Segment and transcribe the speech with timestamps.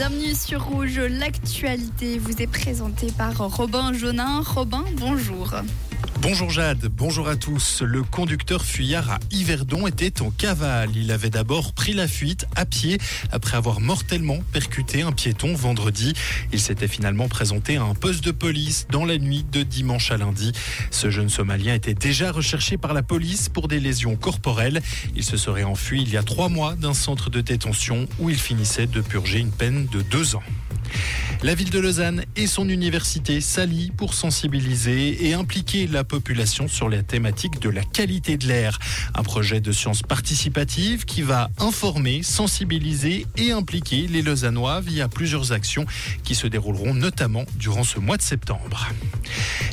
[0.00, 0.98] bienvenue sur Rouge.
[0.98, 4.40] L'actualité vous est présentée par Robin Jonin.
[4.40, 5.52] Robin, bonjour.
[6.22, 7.80] Bonjour Jade, bonjour à tous.
[7.80, 10.90] Le conducteur fuyard à Yverdon était en cavale.
[10.94, 12.98] Il avait d'abord pris la fuite à pied
[13.32, 16.12] après avoir mortellement percuté un piéton vendredi.
[16.52, 20.18] Il s'était finalement présenté à un poste de police dans la nuit de dimanche à
[20.18, 20.52] lundi.
[20.90, 24.82] Ce jeune Somalien était déjà recherché par la police pour des lésions corporelles.
[25.16, 28.38] Il se serait enfui il y a trois mois d'un centre de détention où il
[28.38, 30.42] finissait de purger une peine de deux ans.
[31.42, 36.90] La ville de Lausanne et son université s'allient pour sensibiliser et impliquer la population sur
[36.90, 38.78] la thématique de la qualité de l'air.
[39.14, 45.52] Un projet de sciences participatives qui va informer, sensibiliser et impliquer les Lausannois via plusieurs
[45.52, 45.86] actions
[46.24, 48.90] qui se dérouleront notamment durant ce mois de septembre.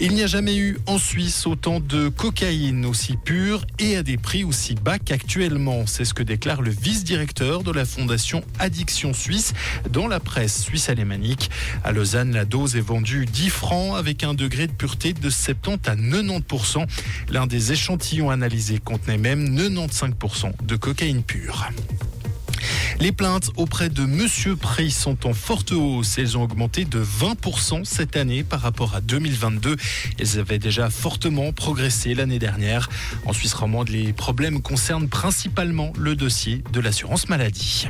[0.00, 4.16] Il n'y a jamais eu en Suisse autant de cocaïne aussi pure et à des
[4.16, 5.86] prix aussi bas qu'actuellement.
[5.86, 9.52] C'est ce que déclare le vice-directeur de la fondation Addiction Suisse
[9.90, 11.49] dans la presse suisse alémanique.
[11.84, 15.88] À Lausanne, la dose est vendue 10 francs avec un degré de pureté de 70
[15.88, 16.86] à 90%.
[17.30, 21.70] L'un des échantillons analysés contenait même 95% de cocaïne pure.
[23.00, 26.18] Les plaintes auprès de Monsieur Prix sont en forte hausse.
[26.18, 29.76] Elles ont augmenté de 20% cette année par rapport à 2022.
[30.18, 32.90] Elles avaient déjà fortement progressé l'année dernière.
[33.24, 37.88] En Suisse romande, les problèmes concernent principalement le dossier de l'assurance maladie.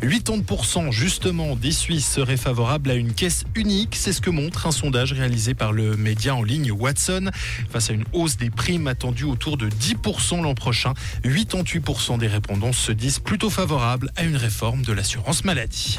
[0.00, 3.96] 80% justement des Suisses seraient favorables à une caisse unique.
[3.96, 7.30] C'est ce que montre un sondage réalisé par le média en ligne Watson.
[7.68, 12.72] Face à une hausse des primes attendues autour de 10% l'an prochain, 88% des répondants
[12.72, 15.98] se disent plutôt favorables à une réforme de l'assurance maladie.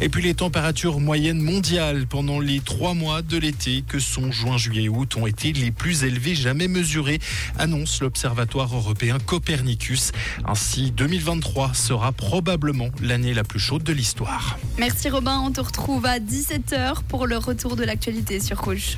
[0.00, 4.56] Et puis les températures moyennes mondiales pendant les trois mois de l'été que sont juin,
[4.56, 7.18] juillet et août ont été les plus élevées jamais mesurées,
[7.58, 10.12] annonce l'Observatoire européen Copernicus.
[10.46, 14.58] Ainsi, 2023 sera probablement l'année la plus chaude de l'histoire.
[14.78, 18.96] Merci Robin, on te retrouve à 17h pour le retour de l'actualité sur Rouge.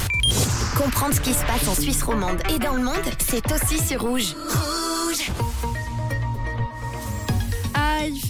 [0.76, 4.02] Comprendre ce qui se passe en Suisse romande et dans le monde, c'est aussi sur
[4.02, 4.34] Rouge.
[4.48, 5.71] Rouge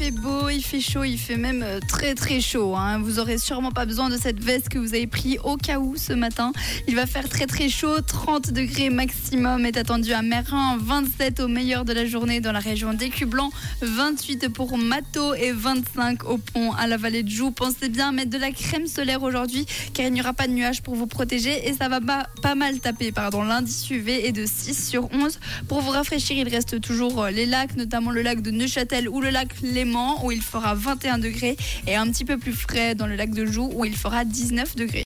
[0.03, 2.75] fait beau, il fait chaud, il fait même euh, très très chaud.
[2.75, 2.99] Hein.
[2.99, 5.95] Vous aurez sûrement pas besoin de cette veste que vous avez pris au cas où
[5.97, 6.51] ce matin.
[6.89, 11.47] Il va faire très très chaud, 30 degrés maximum est attendu à Merin, 27 au
[11.47, 13.53] meilleur de la journée dans la région d'Écublanc,
[13.83, 17.53] 28 pour Mato et 25 au pont à la vallée de Joux.
[17.53, 20.83] Pensez bien mettre de la crème solaire aujourd'hui car il n'y aura pas de nuages
[20.83, 23.13] pour vous protéger et ça va pas, pas mal taper.
[23.13, 25.39] Pardon, l'indice UV est de 6 sur 11.
[25.69, 29.21] Pour vous rafraîchir, il reste toujours euh, les lacs, notamment le lac de Neuchâtel ou
[29.21, 29.92] le lac Léman
[30.23, 33.45] où il fera 21 degrés et un petit peu plus frais dans le lac de
[33.45, 35.01] Joux où il fera 19 degrés.